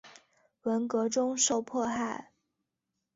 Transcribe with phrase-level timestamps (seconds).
[0.63, 2.31] 文革中受迫害。